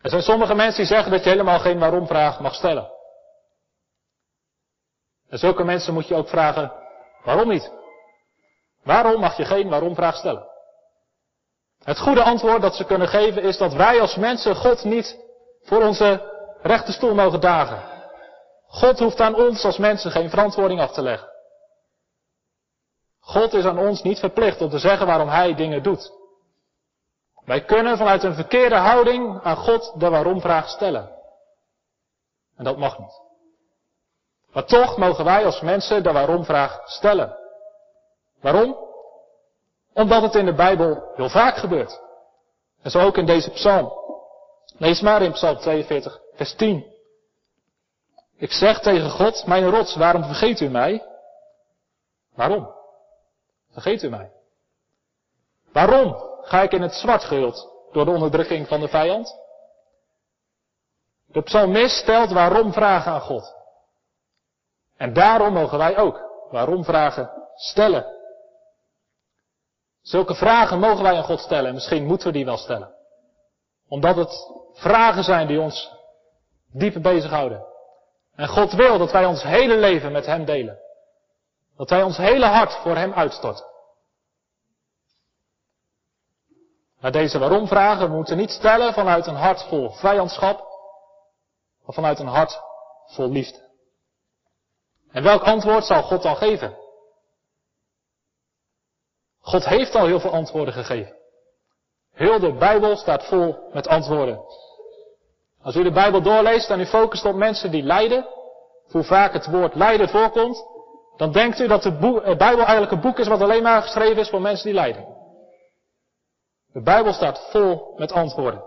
[0.00, 2.90] Er zijn sommige mensen die zeggen dat je helemaal geen waarom vraag mag stellen.
[5.28, 6.72] En zulke mensen moet je ook vragen,
[7.24, 7.72] waarom niet?
[8.82, 10.53] Waarom mag je geen waarom vraag stellen?
[11.84, 15.18] Het goede antwoord dat ze kunnen geven is dat wij als mensen God niet
[15.62, 17.82] voor onze rechterstoel mogen dagen.
[18.66, 21.28] God hoeft aan ons als mensen geen verantwoording af te leggen.
[23.20, 26.12] God is aan ons niet verplicht om te zeggen waarom Hij dingen doet.
[27.44, 31.10] Wij kunnen vanuit een verkeerde houding aan God de waarom-vraag stellen.
[32.56, 33.22] En dat mag niet.
[34.52, 37.36] Maar toch mogen wij als mensen de waarom-vraag stellen.
[38.40, 38.76] Waarom?
[39.94, 42.00] Omdat het in de Bijbel heel vaak gebeurt.
[42.82, 43.92] En zo ook in deze psalm.
[44.76, 46.92] Lees maar in psalm 42, vers 10.
[48.36, 51.02] Ik zeg tegen God, mijn rots, waarom vergeet u mij?
[52.34, 52.74] Waarom?
[53.72, 54.30] Vergeet u mij?
[55.72, 59.36] Waarom ga ik in het zwart gehuld door de onderdrukking van de vijand?
[61.26, 63.54] De psalmist stelt waarom vragen aan God.
[64.96, 68.13] En daarom mogen wij ook waarom vragen stellen.
[70.04, 72.94] Zulke vragen mogen wij aan God stellen en misschien moeten we die wel stellen.
[73.88, 75.90] Omdat het vragen zijn die ons
[76.72, 77.64] diep bezighouden.
[78.34, 80.78] En God wil dat wij ons hele leven met Hem delen.
[81.76, 83.64] Dat wij ons hele hart voor Hem uitstorten.
[87.00, 90.58] Maar deze waarom vragen we moeten niet stellen vanuit een hart vol vijandschap,
[91.84, 92.60] maar vanuit een hart
[93.06, 93.70] vol liefde.
[95.10, 96.83] En welk antwoord zal God dan geven?
[99.44, 101.16] God heeft al heel veel antwoorden gegeven.
[102.12, 104.40] Heel de Bijbel staat vol met antwoorden.
[105.62, 108.26] Als u de Bijbel doorleest en u focust op mensen die lijden,
[108.90, 110.64] hoe vaak het woord lijden voorkomt,
[111.16, 111.92] dan denkt u dat de
[112.38, 115.06] Bijbel eigenlijk een boek is wat alleen maar geschreven is voor mensen die lijden.
[116.72, 118.64] De Bijbel staat vol met antwoorden.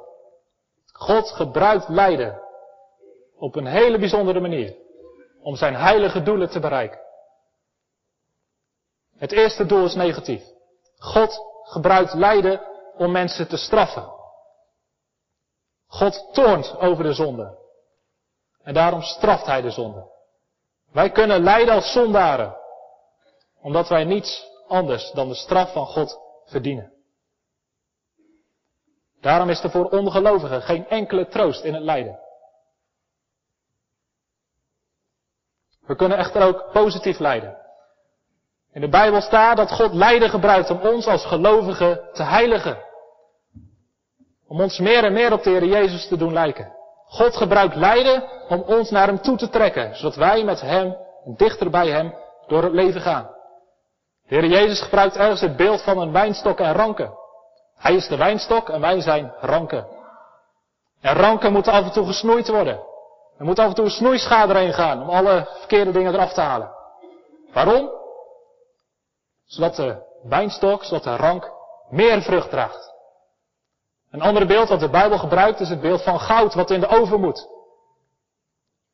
[0.91, 2.41] God gebruikt lijden
[3.37, 4.75] op een hele bijzondere manier
[5.41, 6.99] om zijn heilige doelen te bereiken.
[9.17, 10.55] Het eerste doel is negatief.
[10.97, 12.61] God gebruikt lijden
[12.97, 14.15] om mensen te straffen.
[15.87, 17.57] God toornt over de zonde.
[18.63, 20.11] En daarom straft hij de zonde.
[20.91, 22.57] Wij kunnen lijden als zondaren.
[23.61, 26.93] Omdat wij niets anders dan de straf van God verdienen.
[29.21, 32.19] Daarom is er voor ongelovigen geen enkele troost in het lijden.
[35.79, 37.66] We kunnen echter ook positief lijden.
[38.77, 42.77] In de Bijbel staat dat God lijden gebruikt om ons als gelovigen te heiligen.
[44.47, 46.73] Om ons meer en meer op de Heer Jezus te doen lijken.
[47.05, 50.95] God gebruikt lijden om ons naar Hem toe te trekken, zodat wij met Hem,
[51.35, 52.13] dichter bij Hem,
[52.47, 53.29] door het leven gaan.
[54.27, 57.13] De Heer Jezus gebruikt ergens het beeld van een wijnstok en ranken.
[57.77, 59.87] Hij is de wijnstok en wij zijn ranken.
[61.01, 62.79] En ranken moeten af en toe gesnoeid worden.
[63.37, 66.41] Er moet af en toe een snoeischade heen gaan om alle verkeerde dingen eraf te
[66.41, 66.71] halen.
[67.53, 67.96] Waarom?
[69.47, 71.51] Zodat de wijnstok, zodat de rank
[71.89, 72.93] meer vrucht draagt.
[74.11, 76.87] Een ander beeld dat de Bijbel gebruikt is het beeld van goud wat in de
[76.87, 77.47] oven moet.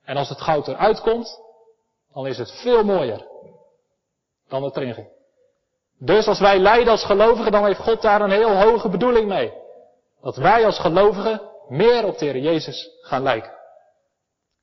[0.05, 1.39] En als het goud eruit komt,
[2.13, 3.27] dan is het veel mooier
[4.47, 5.07] dan het erin ging.
[5.99, 9.53] Dus als wij lijden als gelovigen, dan heeft God daar een heel hoge bedoeling mee.
[10.21, 13.51] Dat wij als gelovigen meer op de Jezus gaan lijken.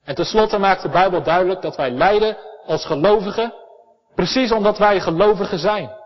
[0.05, 3.55] En tenslotte maakt de Bijbel duidelijk dat wij lijden als gelovigen,
[4.15, 5.99] precies omdat wij gelovigen zijn.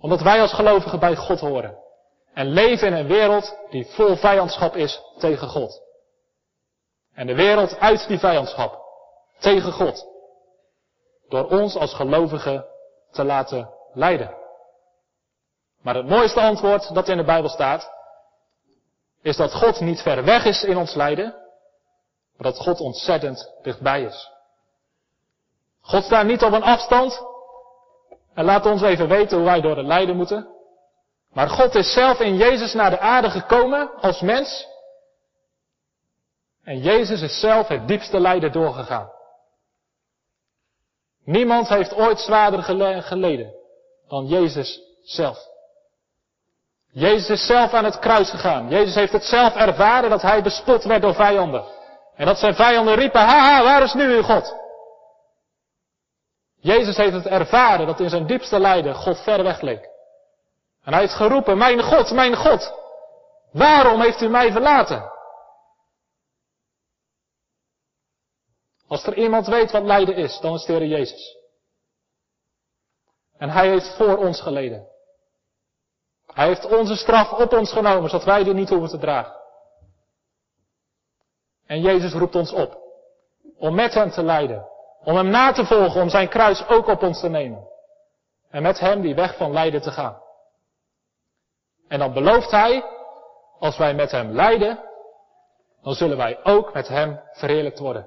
[0.00, 1.78] Omdat wij als gelovigen bij God horen.
[2.34, 5.82] En leven in een wereld die vol vijandschap is tegen God.
[7.14, 8.78] En de wereld uit die vijandschap
[9.38, 10.06] tegen God.
[11.28, 12.66] Door ons als gelovigen
[13.10, 14.36] te laten leiden.
[15.82, 17.90] Maar het mooiste antwoord dat in de Bijbel staat,
[19.22, 21.34] is dat God niet ver weg is in ons lijden,
[22.36, 24.37] maar dat God ontzettend dichtbij is.
[25.88, 27.26] God staat niet op een afstand
[28.34, 30.48] en laat ons even weten hoe wij door het lijden moeten.
[31.32, 34.66] Maar God is zelf in Jezus naar de aarde gekomen als mens.
[36.64, 39.10] En Jezus is zelf het diepste lijden doorgegaan.
[41.24, 42.62] Niemand heeft ooit zwaarder
[43.02, 43.54] geleden
[44.08, 45.38] dan Jezus zelf.
[46.90, 48.68] Jezus is zelf aan het kruis gegaan.
[48.68, 51.64] Jezus heeft het zelf ervaren dat hij bespot werd door vijanden.
[52.16, 54.66] En dat zijn vijanden riepen, haha, waar is nu uw God?
[56.60, 59.88] Jezus heeft het ervaren dat in zijn diepste lijden God ver weg leek.
[60.82, 62.72] En hij heeft geroepen, mijn God, mijn God,
[63.52, 65.12] waarom heeft u mij verlaten?
[68.88, 71.36] Als er iemand weet wat lijden is, dan is het Heer Jezus.
[73.36, 74.88] En hij heeft voor ons geleden.
[76.26, 79.36] Hij heeft onze straf op ons genomen, zodat wij die niet hoeven te dragen.
[81.66, 82.78] En Jezus roept ons op
[83.56, 84.68] om met hem te lijden,
[85.08, 87.68] om hem na te volgen, om zijn kruis ook op ons te nemen.
[88.50, 90.22] En met hem die weg van lijden te gaan.
[91.88, 92.84] En dan belooft hij,
[93.58, 94.78] als wij met hem lijden,
[95.82, 98.06] dan zullen wij ook met hem verheerlijkt worden.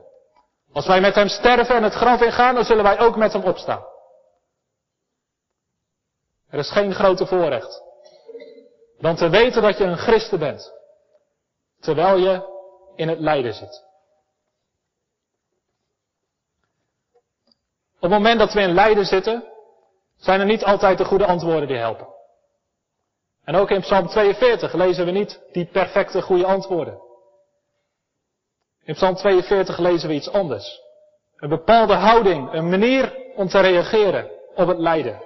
[0.73, 3.43] Als wij met hem sterven en het graf ingaan, dan zullen wij ook met hem
[3.43, 3.85] opstaan.
[6.49, 7.81] Er is geen grote voorrecht
[8.99, 10.73] dan te weten dat je een christen bent,
[11.79, 12.41] terwijl je
[12.95, 13.90] in het lijden zit.
[18.01, 19.43] Op het moment dat we in lijden zitten,
[20.17, 22.07] zijn er niet altijd de goede antwoorden die helpen.
[23.43, 26.99] En ook in Psalm 42 lezen we niet die perfecte goede antwoorden.
[28.83, 30.81] In Psalm 42 lezen we iets anders.
[31.35, 35.21] Een bepaalde houding, een manier om te reageren op het lijden.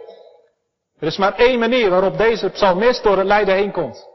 [1.00, 4.08] Er is maar één manier waarop deze psalmist door het lijden heen komt.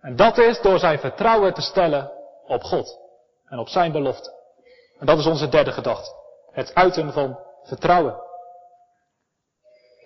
[0.00, 2.12] En dat is door zijn vertrouwen te stellen
[2.46, 2.98] op God
[3.48, 4.32] en op zijn belofte.
[4.98, 6.18] En dat is onze derde gedachte.
[6.52, 8.28] Het uiten van vertrouwen.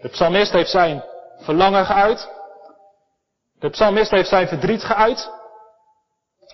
[0.01, 1.05] De psalmist heeft zijn
[1.37, 2.31] verlangen geuit.
[3.59, 5.31] De psalmist heeft zijn verdriet geuit.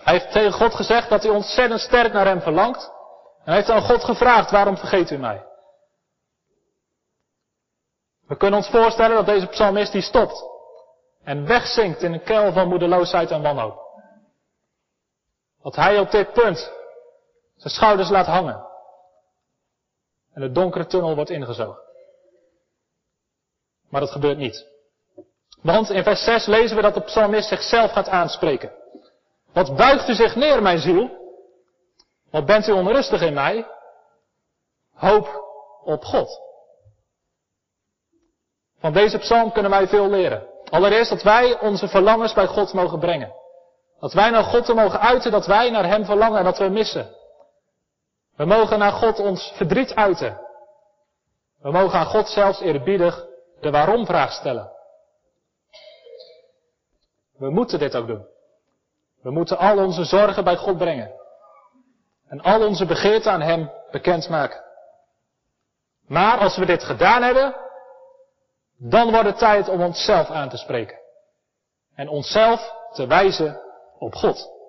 [0.03, 2.91] Hij heeft tegen God gezegd dat hij ontzettend sterk naar hem verlangt.
[3.37, 5.45] En hij heeft aan God gevraagd, waarom vergeet u mij?
[8.27, 10.43] We kunnen ons voorstellen dat deze psalmist die stopt.
[11.23, 13.79] En wegzinkt in een kuil van moedeloosheid en wanhoop.
[15.61, 16.71] Dat hij op dit punt
[17.55, 18.70] zijn schouders laat hangen.
[20.33, 21.81] En de donkere tunnel wordt ingezogen.
[23.89, 24.67] Maar dat gebeurt niet.
[25.61, 28.71] Want in vers 6 lezen we dat de psalmist zichzelf gaat aanspreken.
[29.53, 31.19] Wat buigt u zich neer, mijn ziel?
[32.31, 33.67] Wat bent u onrustig in mij?
[34.93, 35.27] Hoop
[35.83, 36.39] op God.
[38.79, 40.47] Van deze psalm kunnen wij veel leren.
[40.69, 43.33] Allereerst dat wij onze verlangens bij God mogen brengen.
[43.99, 46.69] Dat wij naar God te mogen uiten dat wij naar Hem verlangen en dat we
[46.69, 47.15] missen.
[48.41, 50.41] We mogen naar God ons verdriet uiten.
[51.59, 53.25] We mogen aan God zelfs eerbiedig
[53.59, 54.71] de waarom-vraag stellen.
[57.37, 58.25] We moeten dit ook doen.
[59.21, 61.11] We moeten al onze zorgen bij God brengen.
[62.27, 64.63] En al onze begeerten aan Hem bekendmaken.
[66.07, 67.55] Maar als we dit gedaan hebben,
[68.77, 70.99] dan wordt het tijd om onszelf aan te spreken.
[71.95, 73.61] En onszelf te wijzen
[73.97, 74.60] op God.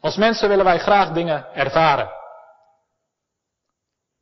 [0.00, 2.10] Als mensen willen wij graag dingen ervaren.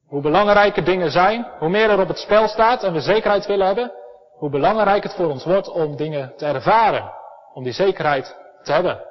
[0.06, 3.66] Hoe belangrijker dingen zijn, hoe meer er op het spel staat en we zekerheid willen
[3.66, 3.92] hebben,
[4.32, 7.12] hoe belangrijk het voor ons wordt om dingen te ervaren.
[7.54, 9.04] Om die zekerheid te hebben.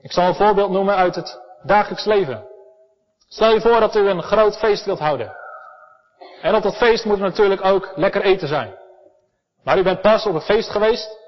[0.00, 2.46] Ik zal een voorbeeld noemen uit het dagelijks leven.
[3.28, 5.36] Stel je voor dat u een groot feest wilt houden.
[6.42, 8.74] En op dat feest moet er natuurlijk ook lekker eten zijn.
[9.62, 11.18] Maar u bent pas op een feest geweest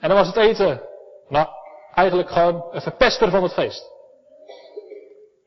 [0.00, 0.80] en dan was het eten,
[1.28, 1.46] nou,
[1.94, 3.90] eigenlijk gewoon een verpester van het feest.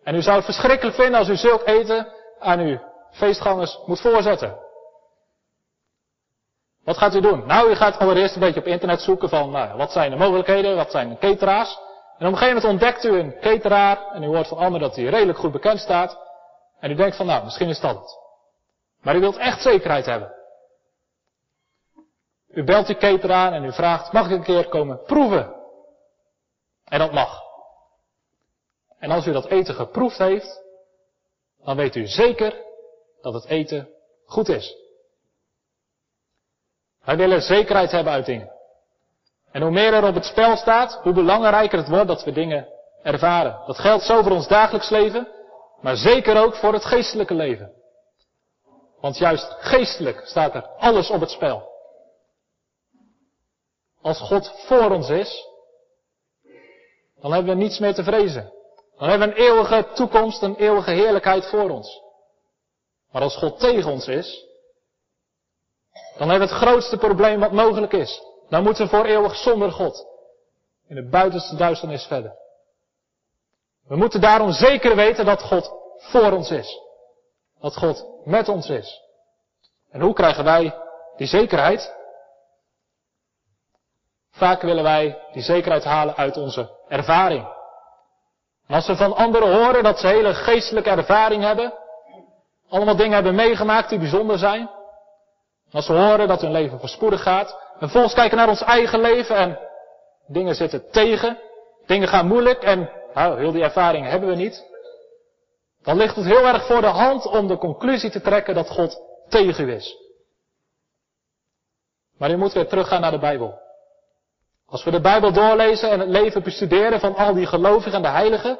[0.03, 2.07] En u zou het verschrikkelijk vinden als u zulk eten
[2.39, 2.79] aan uw
[3.11, 4.57] feestgangers moet voorzetten.
[6.83, 7.45] Wat gaat u doen?
[7.45, 10.75] Nou, u gaat allereerst een beetje op internet zoeken van, nou, wat zijn de mogelijkheden,
[10.75, 11.79] wat zijn de cateraars.
[12.17, 14.95] En op een gegeven moment ontdekt u een cateraar en u hoort van anderen dat
[14.95, 16.17] hij redelijk goed bekend staat.
[16.79, 18.17] En u denkt van, nou, misschien is dat het.
[19.01, 20.33] Maar u wilt echt zekerheid hebben.
[22.47, 25.62] U belt die cateraar en u vraagt, mag ik een keer komen proeven?
[26.85, 27.41] En dat mag.
[28.99, 30.61] En als u dat eten geproefd heeft,
[31.63, 32.53] dan weet u zeker
[33.21, 33.89] dat het eten
[34.25, 34.75] goed is.
[37.03, 38.51] Wij willen zekerheid hebben uit dingen.
[39.51, 42.67] En hoe meer er op het spel staat, hoe belangrijker het wordt dat we dingen
[43.03, 43.61] ervaren.
[43.65, 45.27] Dat geldt zo voor ons dagelijks leven,
[45.81, 47.73] maar zeker ook voor het geestelijke leven.
[48.99, 51.71] Want juist geestelijk staat er alles op het spel.
[54.01, 55.47] Als God voor ons is,
[57.23, 58.53] dan hebben we niets meer te vrezen.
[58.97, 62.01] Dan hebben we een eeuwige toekomst, een eeuwige heerlijkheid voor ons.
[63.11, 64.45] Maar als God tegen ons is,
[66.17, 68.21] dan hebben we het grootste probleem wat mogelijk is.
[68.49, 70.05] Dan moeten we voor eeuwig zonder God
[70.87, 72.35] in de buitenste duisternis verder.
[73.87, 76.79] We moeten daarom zeker weten dat God voor ons is.
[77.59, 79.01] Dat God met ons is.
[79.91, 80.75] En hoe krijgen wij
[81.17, 81.95] die zekerheid?
[84.33, 87.47] Vaak willen wij die zekerheid halen uit onze ervaring.
[88.67, 91.73] Als we van anderen horen dat ze hele geestelijke ervaring hebben,
[92.69, 94.69] allemaal dingen hebben meegemaakt die bijzonder zijn,
[95.71, 99.35] als we horen dat hun leven voorspoedig gaat, en vervolgens kijken naar ons eigen leven
[99.35, 99.59] en
[100.27, 101.39] dingen zitten tegen,
[101.85, 104.65] dingen gaan moeilijk en nou, heel die ervaring hebben we niet,
[105.83, 109.01] dan ligt het heel erg voor de hand om de conclusie te trekken dat God
[109.29, 109.97] tegen u is.
[112.17, 113.62] Maar u moet weer teruggaan naar de Bijbel.
[114.65, 118.07] Als we de Bijbel doorlezen en het leven bestuderen van al die gelovigen en de
[118.07, 118.59] heiligen,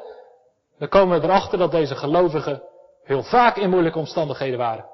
[0.78, 2.62] dan komen we erachter dat deze gelovigen
[3.02, 4.92] heel vaak in moeilijke omstandigheden waren.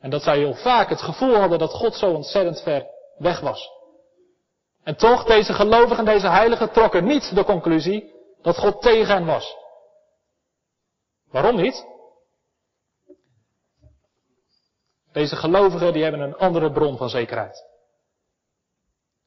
[0.00, 2.86] En dat zij heel vaak het gevoel hadden dat God zo ontzettend ver
[3.16, 3.70] weg was.
[4.82, 9.26] En toch, deze gelovigen en deze heiligen trokken niet de conclusie dat God tegen hen
[9.26, 9.56] was.
[11.30, 11.86] Waarom niet?
[15.12, 17.64] Deze gelovigen die hebben een andere bron van zekerheid.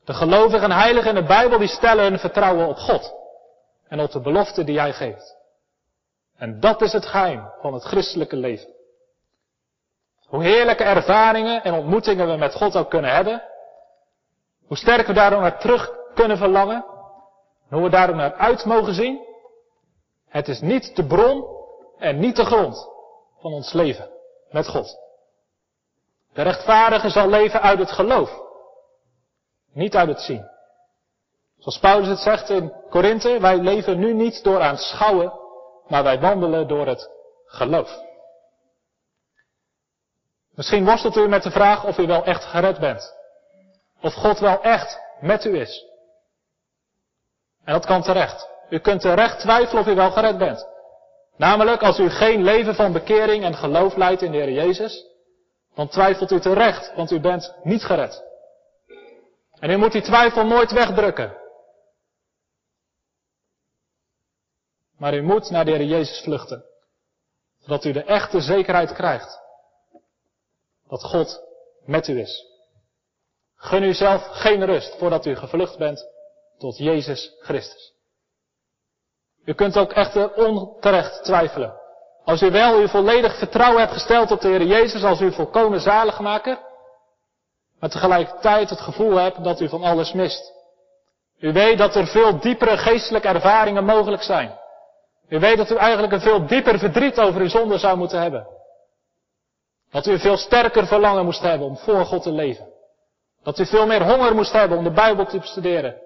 [0.04, 3.14] De gelovigen en heiligen in de Bijbel die stellen hun vertrouwen op God.
[3.88, 5.36] En op de belofte die Hij geeft.
[6.38, 8.70] En dat is het geheim van het christelijke leven.
[10.28, 13.43] Hoe heerlijke ervaringen en ontmoetingen we met God ook kunnen hebben,
[14.68, 16.86] hoe sterk we daardoor naar terug kunnen verlangen,
[17.70, 19.26] en hoe we daardoor naar uit mogen zien,
[20.30, 21.45] het is niet de bron
[21.97, 22.89] en niet de grond
[23.39, 24.10] van ons leven
[24.49, 24.97] met God.
[26.34, 28.39] De rechtvaardige zal leven uit het geloof,
[29.74, 30.49] niet uit het zien.
[31.57, 35.34] Zoals Paulus het zegt in Korinthe, wij leven nu niet door aanschouwen,
[35.88, 37.09] maar wij wandelen door het
[37.45, 37.99] geloof.
[40.55, 43.13] Misschien worstelt u met de vraag of u wel echt gered bent.
[44.01, 45.86] Of God wel echt met u is.
[47.63, 48.49] En dat kan terecht.
[48.69, 50.67] U kunt terecht twijfelen of u wel gered bent.
[51.38, 55.05] Namelijk, als u geen leven van bekering en geloof leidt in de Heer Jezus,
[55.76, 58.24] dan twijfelt u terecht, want u bent niet gered.
[59.62, 61.38] En u moet die twijfel nooit wegdrukken.
[64.97, 66.66] Maar u moet naar de Heer Jezus vluchten.
[67.59, 69.39] Zodat u de echte zekerheid krijgt.
[70.88, 71.41] Dat God
[71.86, 72.45] met u is.
[73.55, 76.05] Gun u zelf geen rust voordat u gevlucht bent
[76.57, 77.93] tot Jezus Christus.
[79.45, 81.80] U kunt ook echter onterecht twijfelen.
[82.24, 85.80] Als u wel uw volledig vertrouwen hebt gesteld op de Heer Jezus als uw volkomen
[85.80, 86.70] zaligmaker,
[87.82, 90.54] maar tegelijkertijd het gevoel hebt dat u van alles mist.
[91.40, 94.60] U weet dat er veel diepere geestelijke ervaringen mogelijk zijn.
[95.28, 98.48] U weet dat u eigenlijk een veel dieper verdriet over uw zonde zou moeten hebben.
[99.92, 102.74] Dat u een veel sterker verlangen moest hebben om voor God te leven.
[103.44, 106.02] Dat u veel meer honger moest hebben om de Bijbel te bestuderen.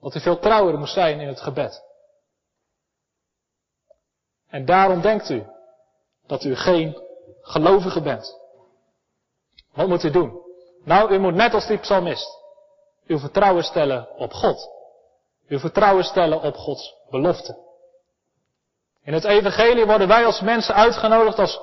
[0.00, 1.82] Dat u veel trouwer moest zijn in het gebed.
[4.48, 5.46] En daarom denkt u
[6.26, 7.02] dat u geen
[7.40, 8.38] gelovige bent.
[9.72, 10.43] Wat moet u doen?
[10.84, 12.42] Nou, u moet net als die psalmist
[13.06, 14.68] uw vertrouwen stellen op God.
[15.48, 17.56] Uw vertrouwen stellen op Gods belofte.
[19.02, 21.60] In het evangelie worden wij als mensen uitgenodigd als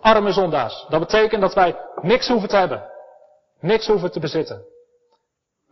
[0.00, 0.86] arme zondaars.
[0.88, 2.90] Dat betekent dat wij niks hoeven te hebben.
[3.60, 4.64] Niks hoeven te bezitten.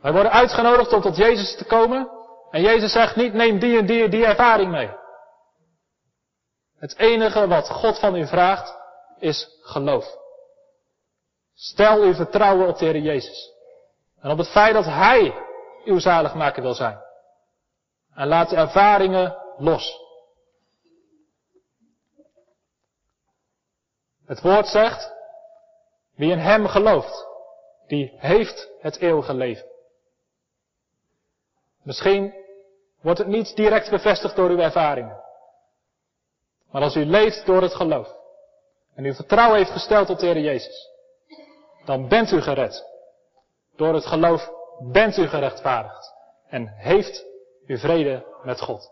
[0.01, 2.11] Wij worden uitgenodigd om tot Jezus te komen.
[2.51, 4.91] En Jezus zegt niet neem die en die en die ervaring mee.
[6.79, 8.77] Het enige wat God van u vraagt
[9.19, 10.17] is geloof.
[11.57, 13.53] Stel uw vertrouwen op de Jezus.
[14.21, 15.35] En op het feit dat Hij
[15.85, 16.99] uw zaligmaker wil zijn.
[18.15, 20.05] En laat de ervaringen los.
[24.25, 25.13] Het woord zegt,
[26.15, 27.27] wie in Hem gelooft,
[27.87, 29.67] die heeft het eeuwige leven.
[31.83, 32.35] Misschien
[33.01, 35.25] wordt het niet direct bevestigd door uw ervaringen.
[36.71, 38.15] Maar als u leeft door het geloof
[38.95, 40.96] en uw vertrouwen heeft gesteld op de Jezus,
[41.87, 42.85] dan bent u gered.
[43.77, 44.51] Door het geloof
[44.93, 46.13] bent u gerechtvaardigd
[46.49, 47.25] en heeft
[47.67, 48.91] u vrede met God.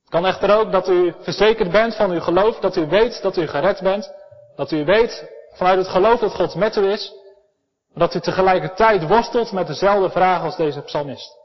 [0.00, 3.36] Het kan echter ook dat u verzekerd bent van uw geloof, dat u weet dat
[3.36, 4.14] u gered bent,
[4.56, 7.12] dat u weet vanuit het geloof dat God met u is,
[7.88, 11.40] maar dat u tegelijkertijd worstelt met dezelfde vraag als deze psalmist.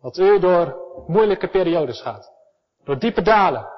[0.00, 2.32] Dat u door moeilijke periodes gaat.
[2.84, 3.68] Door diepe dalen.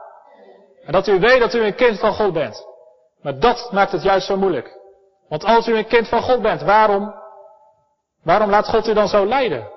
[0.84, 2.67] En dat u weet dat u een kind van God bent.
[3.22, 4.78] Maar dat maakt het juist zo moeilijk.
[5.28, 7.14] Want als u een kind van God bent, waarom,
[8.22, 9.70] waarom laat God u dan zo lijden?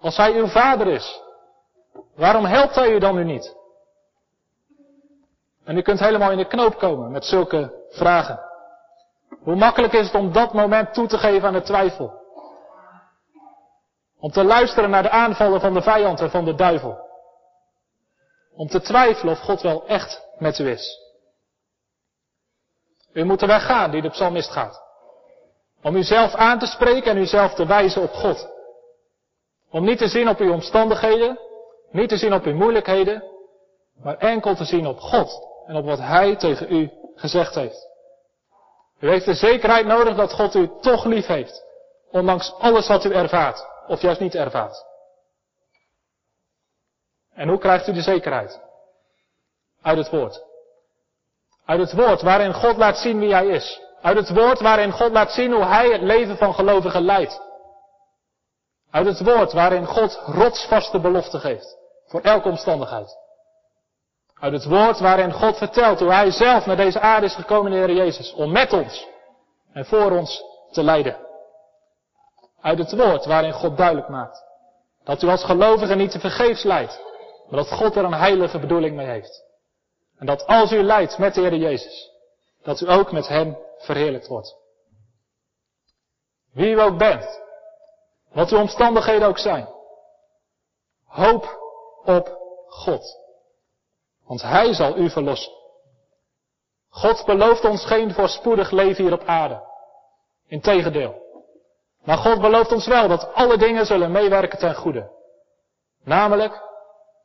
[0.00, 1.22] Als Hij uw vader is,
[2.16, 3.56] waarom helpt Hij u dan nu niet?
[5.64, 8.40] En u kunt helemaal in de knoop komen met zulke vragen.
[9.42, 12.12] Hoe makkelijk is het om dat moment toe te geven aan de twijfel?
[14.20, 16.98] Om te luisteren naar de aanvallen van de vijand en van de duivel.
[18.54, 21.07] Om te twijfelen of God wel echt met u is.
[23.12, 24.82] U moet de weg gaan die de psalmist gaat.
[25.82, 28.48] Om uzelf aan te spreken en uzelf te wijzen op God.
[29.70, 31.38] Om niet te zien op uw omstandigheden,
[31.90, 33.22] niet te zien op uw moeilijkheden,
[34.02, 37.88] maar enkel te zien op God en op wat Hij tegen u gezegd heeft.
[39.00, 41.64] U heeft de zekerheid nodig dat God u toch lief heeft,
[42.10, 44.84] ondanks alles wat u ervaart of juist niet ervaart.
[47.34, 48.60] En hoe krijgt u de zekerheid?
[49.82, 50.47] Uit het woord.
[51.68, 53.80] Uit het woord waarin God laat zien wie Hij is.
[54.02, 57.40] Uit het woord waarin God laat zien hoe Hij het leven van gelovigen leidt.
[58.90, 61.76] Uit het woord waarin God rotsvaste belofte geeft.
[62.06, 63.16] Voor elke omstandigheid.
[64.40, 67.76] Uit het woord waarin God vertelt hoe Hij zelf naar deze aarde is gekomen de
[67.76, 68.32] Heer Jezus.
[68.32, 69.06] Om met ons
[69.72, 71.16] en voor ons te leiden.
[72.60, 74.44] Uit het woord waarin God duidelijk maakt.
[75.04, 77.00] Dat u als gelovige niet te vergeefs leidt.
[77.48, 79.47] Maar dat God er een heilige bedoeling mee heeft.
[80.18, 82.10] En dat als u leidt met de Heer Jezus.
[82.62, 84.56] Dat u ook met Hem verheerlijkt wordt.
[86.52, 87.40] Wie u ook bent.
[88.32, 89.68] Wat uw omstandigheden ook zijn.
[91.04, 91.58] Hoop
[92.04, 93.18] op God.
[94.26, 95.52] Want Hij zal u verlossen.
[96.88, 99.62] God belooft ons geen voorspoedig leven hier op aarde.
[100.46, 101.26] Integendeel.
[102.02, 105.10] Maar God belooft ons wel dat alle dingen zullen meewerken ten goede.
[106.04, 106.62] Namelijk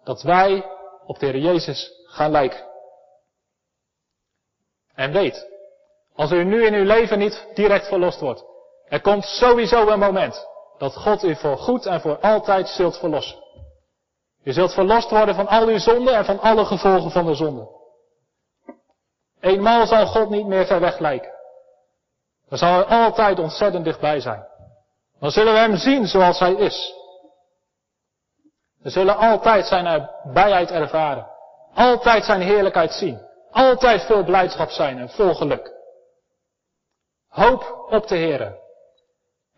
[0.03, 0.65] dat wij
[1.05, 2.71] op de Heer Jezus gaan lijken.
[4.95, 5.47] En weet,
[6.15, 8.43] als u nu in uw leven niet direct verlost wordt,
[8.87, 13.41] er komt sowieso een moment dat God u voor goed en voor altijd zult verlossen.
[14.43, 17.67] U zult verlost worden van al uw zonden en van alle gevolgen van de zonde.
[19.39, 21.31] Eenmaal zal God niet meer ver weg lijken.
[22.49, 24.47] Dan zal hij altijd ontzettend dichtbij zijn.
[25.19, 26.93] Dan zullen we hem zien zoals hij is.
[28.81, 31.27] We zullen altijd zijn bijheid ervaren.
[31.73, 33.19] Altijd zijn heerlijkheid zien.
[33.53, 35.71] Altijd veel blijdschap zijn en vol geluk.
[37.27, 38.59] Hoop op de Heer.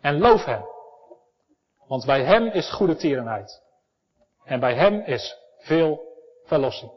[0.00, 0.64] En loof hem.
[1.86, 3.62] Want bij hem is goede tierenheid.
[4.44, 6.00] En bij hem is veel
[6.44, 6.90] verlossing.